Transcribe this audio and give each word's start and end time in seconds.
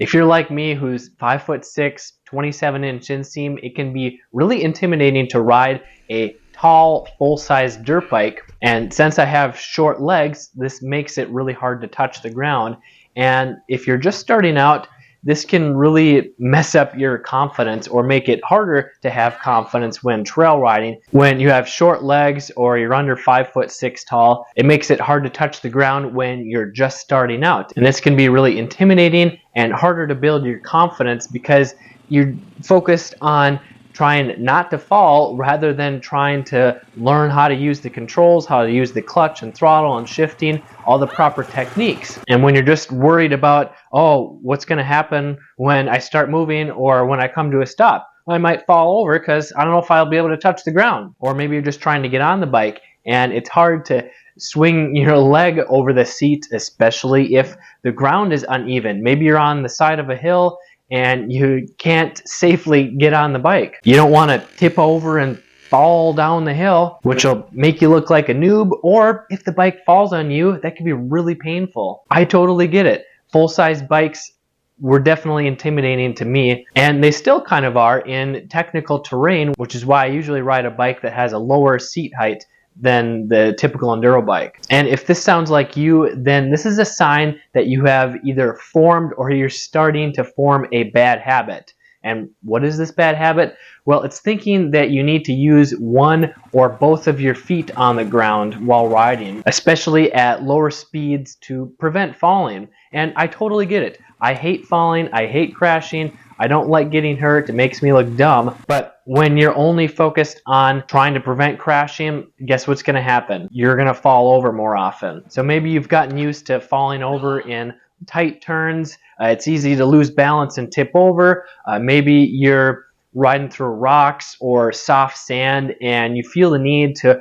If 0.00 0.14
you're 0.14 0.24
like 0.24 0.50
me, 0.50 0.74
who's 0.74 1.10
5 1.18 1.42
foot 1.42 1.62
6, 1.62 2.12
27 2.24 2.84
inch 2.84 3.08
inseam, 3.08 3.58
it 3.62 3.76
can 3.76 3.92
be 3.92 4.18
really 4.32 4.64
intimidating 4.64 5.28
to 5.28 5.42
ride 5.42 5.82
a 6.10 6.34
tall, 6.54 7.06
full-size 7.18 7.76
dirt 7.76 8.08
bike. 8.08 8.40
And 8.62 8.92
since 8.94 9.18
I 9.18 9.26
have 9.26 9.58
short 9.58 10.00
legs, 10.00 10.48
this 10.54 10.80
makes 10.80 11.18
it 11.18 11.28
really 11.28 11.52
hard 11.52 11.82
to 11.82 11.86
touch 11.86 12.22
the 12.22 12.30
ground. 12.30 12.78
And 13.14 13.56
if 13.68 13.86
you're 13.86 13.98
just 13.98 14.20
starting 14.20 14.56
out, 14.56 14.88
this 15.22 15.44
can 15.44 15.76
really 15.76 16.32
mess 16.38 16.74
up 16.74 16.96
your 16.96 17.18
confidence 17.18 17.86
or 17.88 18.02
make 18.02 18.28
it 18.28 18.42
harder 18.44 18.92
to 19.02 19.10
have 19.10 19.38
confidence 19.38 20.02
when 20.02 20.24
trail 20.24 20.58
riding. 20.58 20.98
When 21.10 21.40
you 21.40 21.50
have 21.50 21.68
short 21.68 22.02
legs 22.02 22.50
or 22.56 22.78
you're 22.78 22.94
under 22.94 23.16
five 23.16 23.52
foot 23.52 23.70
six 23.70 24.04
tall, 24.04 24.46
it 24.56 24.64
makes 24.64 24.90
it 24.90 25.00
hard 25.00 25.24
to 25.24 25.30
touch 25.30 25.60
the 25.60 25.68
ground 25.68 26.14
when 26.14 26.46
you're 26.46 26.70
just 26.70 26.98
starting 26.98 27.44
out. 27.44 27.72
And 27.76 27.84
this 27.84 28.00
can 28.00 28.16
be 28.16 28.28
really 28.28 28.58
intimidating 28.58 29.38
and 29.54 29.72
harder 29.72 30.06
to 30.06 30.14
build 30.14 30.44
your 30.44 30.58
confidence 30.60 31.26
because 31.26 31.74
you're 32.08 32.34
focused 32.62 33.14
on 33.20 33.60
trying 33.92 34.42
not 34.42 34.70
to 34.70 34.78
fall 34.78 35.36
rather 35.36 35.72
than 35.72 36.00
trying 36.00 36.44
to 36.44 36.80
learn 36.96 37.30
how 37.30 37.48
to 37.48 37.54
use 37.54 37.80
the 37.80 37.90
controls, 37.90 38.46
how 38.46 38.64
to 38.64 38.70
use 38.70 38.92
the 38.92 39.02
clutch 39.02 39.42
and 39.42 39.54
throttle 39.54 39.98
and 39.98 40.08
shifting, 40.08 40.62
all 40.86 40.98
the 40.98 41.06
proper 41.06 41.44
techniques. 41.44 42.18
And 42.28 42.42
when 42.42 42.54
you're 42.54 42.62
just 42.62 42.92
worried 42.92 43.32
about, 43.32 43.74
oh, 43.92 44.38
what's 44.42 44.64
going 44.64 44.78
to 44.78 44.84
happen 44.84 45.38
when 45.56 45.88
I 45.88 45.98
start 45.98 46.30
moving 46.30 46.70
or 46.70 47.06
when 47.06 47.20
I 47.20 47.28
come 47.28 47.50
to 47.50 47.62
a 47.62 47.66
stop? 47.66 48.08
I 48.28 48.38
might 48.38 48.66
fall 48.66 49.00
over 49.00 49.18
because 49.18 49.52
I 49.56 49.64
don't 49.64 49.72
know 49.72 49.82
if 49.82 49.90
I'll 49.90 50.08
be 50.08 50.16
able 50.16 50.28
to 50.28 50.36
touch 50.36 50.62
the 50.64 50.70
ground. 50.70 51.14
Or 51.18 51.34
maybe 51.34 51.54
you're 51.54 51.62
just 51.62 51.80
trying 51.80 52.02
to 52.02 52.08
get 52.08 52.20
on 52.20 52.40
the 52.40 52.46
bike 52.46 52.80
and 53.06 53.32
it's 53.32 53.48
hard 53.48 53.84
to 53.86 54.08
swing 54.38 54.94
your 54.96 55.18
leg 55.18 55.58
over 55.68 55.92
the 55.92 56.04
seat, 56.04 56.48
especially 56.52 57.34
if 57.34 57.56
the 57.82 57.92
ground 57.92 58.32
is 58.32 58.46
uneven. 58.48 59.02
Maybe 59.02 59.24
you're 59.24 59.38
on 59.38 59.62
the 59.62 59.68
side 59.68 59.98
of 59.98 60.10
a 60.10 60.16
hill 60.16 60.58
and 60.90 61.32
you 61.32 61.68
can't 61.78 62.20
safely 62.28 62.88
get 62.88 63.12
on 63.12 63.32
the 63.32 63.38
bike. 63.38 63.80
You 63.84 63.94
don't 63.96 64.10
want 64.10 64.30
to 64.30 64.56
tip 64.56 64.78
over 64.78 65.18
and 65.18 65.40
fall 65.68 66.12
down 66.12 66.44
the 66.44 66.54
hill, 66.54 66.98
which 67.02 67.24
will 67.24 67.48
make 67.52 67.80
you 67.80 67.88
look 67.88 68.10
like 68.10 68.28
a 68.28 68.34
noob, 68.34 68.72
or 68.82 69.26
if 69.30 69.44
the 69.44 69.52
bike 69.52 69.84
falls 69.86 70.12
on 70.12 70.30
you, 70.30 70.58
that 70.62 70.74
can 70.74 70.84
be 70.84 70.92
really 70.92 71.36
painful. 71.36 72.04
I 72.10 72.24
totally 72.24 72.66
get 72.66 72.86
it. 72.86 73.04
Full 73.32 73.46
size 73.46 73.80
bikes 73.80 74.32
were 74.80 74.98
definitely 74.98 75.46
intimidating 75.46 76.14
to 76.14 76.24
me, 76.24 76.66
and 76.74 77.04
they 77.04 77.12
still 77.12 77.40
kind 77.40 77.64
of 77.64 77.76
are 77.76 78.00
in 78.00 78.48
technical 78.48 78.98
terrain, 78.98 79.52
which 79.58 79.76
is 79.76 79.86
why 79.86 80.04
I 80.04 80.08
usually 80.08 80.40
ride 80.40 80.64
a 80.64 80.70
bike 80.70 81.02
that 81.02 81.12
has 81.12 81.32
a 81.32 81.38
lower 81.38 81.78
seat 81.78 82.12
height 82.18 82.44
than 82.80 83.28
the 83.28 83.54
typical 83.58 83.90
enduro 83.90 84.24
bike. 84.24 84.60
And 84.70 84.88
if 84.88 85.06
this 85.06 85.22
sounds 85.22 85.50
like 85.50 85.76
you, 85.76 86.14
then 86.16 86.50
this 86.50 86.66
is 86.66 86.78
a 86.78 86.84
sign 86.84 87.40
that 87.52 87.66
you 87.66 87.84
have 87.84 88.16
either 88.24 88.54
formed 88.54 89.12
or 89.16 89.30
you're 89.30 89.48
starting 89.48 90.12
to 90.14 90.24
form 90.24 90.66
a 90.72 90.84
bad 90.84 91.20
habit. 91.20 91.74
And 92.02 92.30
what 92.42 92.64
is 92.64 92.78
this 92.78 92.90
bad 92.90 93.14
habit? 93.16 93.56
Well, 93.84 94.02
it's 94.02 94.20
thinking 94.20 94.70
that 94.70 94.90
you 94.90 95.02
need 95.02 95.24
to 95.26 95.34
use 95.34 95.72
one 95.72 96.32
or 96.52 96.70
both 96.70 97.06
of 97.06 97.20
your 97.20 97.34
feet 97.34 97.76
on 97.76 97.96
the 97.96 98.04
ground 98.06 98.66
while 98.66 98.88
riding, 98.88 99.42
especially 99.44 100.10
at 100.14 100.42
lower 100.42 100.70
speeds 100.70 101.34
to 101.42 101.72
prevent 101.78 102.16
falling. 102.16 102.68
And 102.92 103.12
I 103.16 103.26
totally 103.26 103.66
get 103.66 103.82
it. 103.82 104.00
I 104.22 104.32
hate 104.34 104.66
falling, 104.66 105.08
I 105.12 105.26
hate 105.26 105.54
crashing, 105.54 106.16
I 106.40 106.48
don't 106.48 106.70
like 106.70 106.90
getting 106.90 107.18
hurt. 107.18 107.50
It 107.50 107.52
makes 107.52 107.82
me 107.82 107.92
look 107.92 108.16
dumb. 108.16 108.56
But 108.66 109.02
when 109.04 109.36
you're 109.36 109.54
only 109.54 109.86
focused 109.86 110.40
on 110.46 110.82
trying 110.86 111.12
to 111.12 111.20
prevent 111.20 111.58
crashing, 111.58 112.26
guess 112.46 112.66
what's 112.66 112.82
going 112.82 112.96
to 112.96 113.02
happen? 113.02 113.46
You're 113.52 113.76
going 113.76 113.88
to 113.88 113.94
fall 113.94 114.32
over 114.32 114.50
more 114.50 114.74
often. 114.74 115.22
So 115.28 115.42
maybe 115.42 115.68
you've 115.68 115.88
gotten 115.88 116.16
used 116.16 116.46
to 116.46 116.58
falling 116.58 117.02
over 117.02 117.40
in 117.40 117.74
tight 118.06 118.40
turns. 118.40 118.96
Uh, 119.20 119.26
it's 119.26 119.46
easy 119.48 119.76
to 119.76 119.84
lose 119.84 120.10
balance 120.10 120.56
and 120.56 120.72
tip 120.72 120.90
over. 120.94 121.44
Uh, 121.66 121.78
maybe 121.78 122.14
you're 122.14 122.86
riding 123.12 123.50
through 123.50 123.68
rocks 123.68 124.34
or 124.40 124.72
soft 124.72 125.18
sand 125.18 125.74
and 125.82 126.16
you 126.16 126.22
feel 126.22 126.48
the 126.50 126.58
need 126.58 126.96
to 126.96 127.20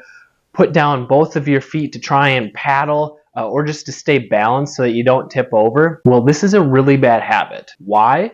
put 0.53 0.71
down 0.71 1.05
both 1.05 1.35
of 1.35 1.45
your 1.45 1.61
feet 1.61 1.91
to 1.91 1.99
try 1.99 2.29
and 2.29 2.53
paddle 2.53 3.19
uh, 3.35 3.45
or 3.47 3.65
just 3.65 3.85
to 3.85 3.91
stay 3.91 4.17
balanced 4.17 4.75
so 4.75 4.83
that 4.83 4.91
you 4.91 5.03
don't 5.03 5.29
tip 5.29 5.49
over. 5.51 6.01
Well, 6.05 6.23
this 6.23 6.41
is 6.41 6.53
a 6.53 6.61
really 6.61 6.95
bad 6.95 7.21
habit. 7.21 7.71
Why? 7.79 8.31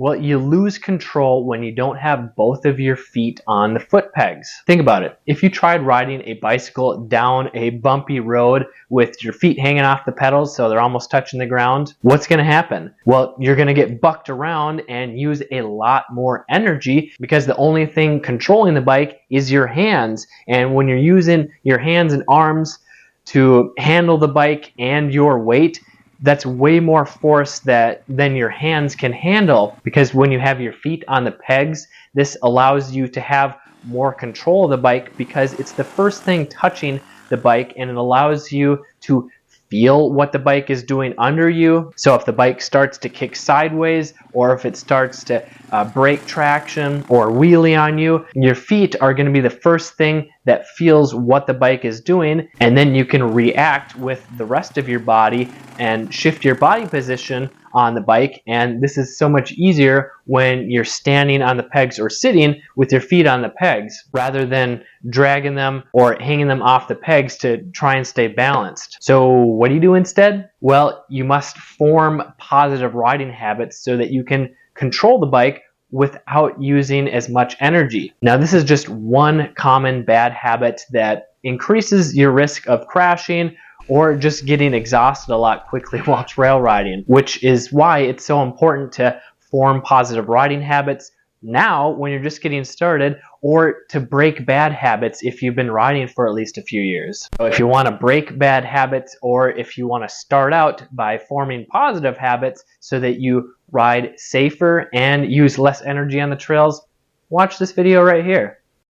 Well, 0.00 0.14
you 0.14 0.38
lose 0.38 0.78
control 0.78 1.44
when 1.44 1.64
you 1.64 1.72
don't 1.72 1.98
have 1.98 2.36
both 2.36 2.64
of 2.64 2.78
your 2.78 2.94
feet 2.94 3.40
on 3.48 3.74
the 3.74 3.80
foot 3.80 4.12
pegs. 4.12 4.48
Think 4.64 4.80
about 4.80 5.02
it. 5.02 5.18
If 5.26 5.42
you 5.42 5.50
tried 5.50 5.82
riding 5.82 6.22
a 6.22 6.34
bicycle 6.34 6.98
down 7.06 7.50
a 7.52 7.70
bumpy 7.70 8.20
road 8.20 8.66
with 8.90 9.24
your 9.24 9.32
feet 9.32 9.58
hanging 9.58 9.82
off 9.82 10.04
the 10.06 10.12
pedals 10.12 10.54
so 10.54 10.68
they're 10.68 10.78
almost 10.78 11.10
touching 11.10 11.40
the 11.40 11.46
ground, 11.46 11.94
what's 12.02 12.28
going 12.28 12.38
to 12.38 12.44
happen? 12.44 12.94
Well, 13.06 13.34
you're 13.40 13.56
going 13.56 13.66
to 13.66 13.74
get 13.74 14.00
bucked 14.00 14.30
around 14.30 14.82
and 14.88 15.18
use 15.18 15.42
a 15.50 15.62
lot 15.62 16.04
more 16.12 16.46
energy 16.48 17.12
because 17.18 17.46
the 17.46 17.56
only 17.56 17.84
thing 17.84 18.20
controlling 18.20 18.74
the 18.74 18.80
bike 18.80 19.22
is 19.30 19.50
your 19.50 19.66
hands. 19.66 20.28
And 20.46 20.76
when 20.76 20.86
you're 20.86 20.96
using 20.96 21.50
your 21.64 21.78
hands 21.78 22.12
and 22.12 22.22
arms 22.28 22.78
to 23.26 23.74
handle 23.78 24.16
the 24.16 24.28
bike 24.28 24.72
and 24.78 25.12
your 25.12 25.40
weight, 25.40 25.80
that's 26.20 26.44
way 26.44 26.80
more 26.80 27.06
force 27.06 27.60
that 27.60 28.02
than 28.08 28.34
your 28.34 28.48
hands 28.48 28.94
can 28.94 29.12
handle 29.12 29.78
because 29.84 30.14
when 30.14 30.32
you 30.32 30.38
have 30.38 30.60
your 30.60 30.72
feet 30.72 31.04
on 31.08 31.24
the 31.24 31.30
pegs 31.32 31.86
this 32.14 32.36
allows 32.42 32.92
you 32.92 33.06
to 33.08 33.20
have 33.20 33.56
more 33.84 34.12
control 34.12 34.64
of 34.64 34.70
the 34.70 34.76
bike 34.76 35.14
because 35.16 35.54
it's 35.54 35.74
the 35.74 35.84
first 35.84 36.24
thing 36.24 36.48
touching 36.48 37.00
the 37.28 37.36
bike 37.36 37.72
and 37.76 37.88
it 37.90 37.96
allows 37.96 38.50
you 38.50 38.84
to 39.00 39.30
feel 39.70 40.12
what 40.12 40.32
the 40.32 40.38
bike 40.38 40.70
is 40.70 40.82
doing 40.82 41.14
under 41.18 41.48
you. 41.48 41.92
So 41.96 42.14
if 42.14 42.24
the 42.24 42.32
bike 42.32 42.60
starts 42.60 42.98
to 42.98 43.08
kick 43.08 43.36
sideways 43.36 44.14
or 44.32 44.54
if 44.54 44.64
it 44.64 44.76
starts 44.76 45.24
to 45.24 45.44
uh, 45.72 45.84
break 45.84 46.26
traction 46.26 47.04
or 47.08 47.32
wheelie 47.32 47.78
on 47.78 47.98
you, 47.98 48.24
your 48.34 48.54
feet 48.54 48.96
are 49.00 49.14
going 49.14 49.26
to 49.26 49.32
be 49.32 49.40
the 49.40 49.50
first 49.50 49.94
thing 49.96 50.28
that 50.46 50.66
feels 50.68 51.14
what 51.14 51.46
the 51.46 51.54
bike 51.54 51.84
is 51.84 52.00
doing 52.00 52.48
and 52.60 52.76
then 52.76 52.94
you 52.94 53.04
can 53.04 53.22
react 53.22 53.94
with 53.96 54.26
the 54.30 54.46
rest 54.46 54.78
of 54.78 54.88
your 54.88 55.00
body 55.00 55.54
and 55.78 56.12
shift 56.12 56.44
your 56.44 56.54
body 56.56 56.86
position 56.86 57.50
on 57.72 57.94
the 57.94 58.00
bike 58.00 58.42
and 58.46 58.82
this 58.82 58.98
is 58.98 59.16
so 59.18 59.28
much 59.28 59.52
easier 59.52 60.12
when 60.24 60.70
you're 60.70 60.84
standing 60.84 61.42
on 61.42 61.56
the 61.56 61.62
pegs 61.62 61.98
or 61.98 62.10
sitting 62.10 62.60
with 62.76 62.92
your 62.92 63.00
feet 63.00 63.26
on 63.26 63.42
the 63.42 63.48
pegs 63.48 64.04
rather 64.12 64.44
than 64.44 64.82
dragging 65.10 65.54
them 65.54 65.82
or 65.92 66.16
hanging 66.20 66.48
them 66.48 66.62
off 66.62 66.88
the 66.88 66.94
pegs 66.94 67.36
to 67.36 67.62
try 67.72 67.96
and 67.96 68.06
stay 68.06 68.28
balanced. 68.28 68.98
So 69.00 69.30
what 69.30 69.68
do 69.68 69.74
you 69.74 69.80
do 69.80 69.94
instead? 69.94 70.50
Well, 70.60 71.04
you 71.08 71.24
must 71.24 71.58
form 71.58 72.22
positive 72.38 72.94
riding 72.94 73.32
habits 73.32 73.82
so 73.82 73.96
that 73.96 74.10
you 74.10 74.24
can 74.24 74.54
control 74.74 75.18
the 75.18 75.26
bike 75.26 75.62
without 75.90 76.60
using 76.60 77.08
as 77.08 77.28
much 77.28 77.56
energy. 77.60 78.12
Now, 78.20 78.36
this 78.36 78.52
is 78.52 78.64
just 78.64 78.88
one 78.88 79.52
common 79.54 80.04
bad 80.04 80.32
habit 80.32 80.82
that 80.90 81.28
increases 81.44 82.14
your 82.14 82.30
risk 82.30 82.68
of 82.68 82.86
crashing 82.86 83.56
or 83.88 84.16
just 84.16 84.46
getting 84.46 84.74
exhausted 84.74 85.34
a 85.34 85.36
lot 85.36 85.68
quickly 85.68 85.98
while 86.04 86.24
trail 86.24 86.60
riding, 86.60 87.04
which 87.06 87.42
is 87.42 87.72
why 87.72 88.00
it's 88.00 88.24
so 88.24 88.42
important 88.42 88.92
to 88.92 89.20
form 89.38 89.80
positive 89.82 90.28
riding 90.28 90.60
habits 90.60 91.10
now 91.42 91.90
when 91.90 92.10
you're 92.10 92.22
just 92.22 92.42
getting 92.42 92.64
started 92.64 93.16
or 93.42 93.82
to 93.88 94.00
break 94.00 94.44
bad 94.44 94.72
habits 94.72 95.20
if 95.22 95.40
you've 95.42 95.54
been 95.54 95.70
riding 95.70 96.08
for 96.08 96.26
at 96.26 96.34
least 96.34 96.58
a 96.58 96.62
few 96.62 96.80
years. 96.80 97.28
So 97.38 97.46
if 97.46 97.58
you 97.58 97.66
want 97.66 97.86
to 97.86 97.92
break 97.92 98.38
bad 98.38 98.64
habits 98.64 99.16
or 99.22 99.50
if 99.50 99.78
you 99.78 99.86
want 99.86 100.08
to 100.08 100.14
start 100.14 100.52
out 100.52 100.82
by 100.92 101.18
forming 101.18 101.66
positive 101.66 102.16
habits 102.16 102.64
so 102.80 102.98
that 103.00 103.20
you 103.20 103.54
ride 103.70 104.18
safer 104.18 104.88
and 104.92 105.30
use 105.30 105.58
less 105.58 105.82
energy 105.82 106.20
on 106.20 106.30
the 106.30 106.36
trails, 106.36 106.82
watch 107.30 107.58
this 107.58 107.72
video 107.72 108.02
right 108.02 108.24
here. 108.24 108.58